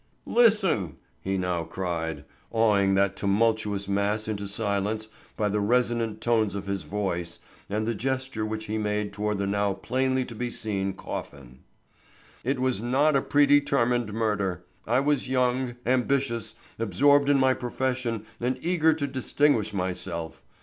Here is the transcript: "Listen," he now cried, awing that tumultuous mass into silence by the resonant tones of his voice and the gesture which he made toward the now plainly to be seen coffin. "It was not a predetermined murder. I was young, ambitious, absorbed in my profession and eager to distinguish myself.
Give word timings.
"Listen," 0.25 0.95
he 1.21 1.37
now 1.37 1.61
cried, 1.63 2.25
awing 2.51 2.95
that 2.95 3.15
tumultuous 3.15 3.87
mass 3.87 4.27
into 4.27 4.47
silence 4.47 5.09
by 5.37 5.47
the 5.47 5.59
resonant 5.59 6.21
tones 6.21 6.55
of 6.55 6.65
his 6.65 6.81
voice 6.81 7.37
and 7.69 7.85
the 7.85 7.93
gesture 7.93 8.43
which 8.43 8.65
he 8.65 8.79
made 8.79 9.13
toward 9.13 9.37
the 9.37 9.45
now 9.45 9.73
plainly 9.73 10.25
to 10.25 10.33
be 10.33 10.49
seen 10.49 10.93
coffin. 10.93 11.59
"It 12.43 12.59
was 12.59 12.81
not 12.81 13.15
a 13.15 13.21
predetermined 13.21 14.11
murder. 14.11 14.65
I 14.87 15.01
was 15.01 15.29
young, 15.29 15.75
ambitious, 15.85 16.55
absorbed 16.79 17.29
in 17.29 17.37
my 17.39 17.53
profession 17.53 18.25
and 18.39 18.57
eager 18.59 18.95
to 18.95 19.05
distinguish 19.05 19.71
myself. 19.71 20.41